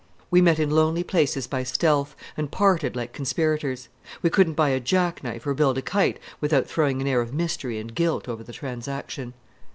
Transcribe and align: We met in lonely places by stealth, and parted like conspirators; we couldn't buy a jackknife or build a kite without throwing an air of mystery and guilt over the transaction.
We 0.31 0.41
met 0.41 0.57
in 0.57 0.71
lonely 0.71 1.03
places 1.03 1.45
by 1.45 1.61
stealth, 1.61 2.15
and 2.35 2.49
parted 2.51 2.95
like 2.95 3.13
conspirators; 3.13 3.87
we 4.23 4.31
couldn't 4.31 4.55
buy 4.55 4.69
a 4.69 4.79
jackknife 4.79 5.45
or 5.45 5.53
build 5.53 5.77
a 5.77 5.83
kite 5.83 6.17
without 6.39 6.65
throwing 6.65 7.01
an 7.01 7.07
air 7.07 7.21
of 7.21 7.35
mystery 7.35 7.77
and 7.77 7.93
guilt 7.93 8.27
over 8.27 8.43
the 8.43 8.51
transaction. 8.51 9.35